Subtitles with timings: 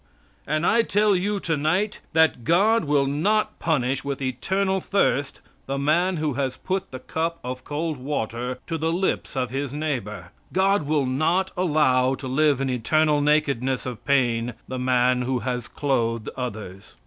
[0.47, 6.17] And I tell you tonight that God will not punish with eternal thirst the man
[6.17, 10.31] who has put the cup of cold water to the lips of his neighbor.
[10.53, 15.67] God will not allow to live in eternal nakedness of pain the man who has
[15.67, 16.95] clothed others.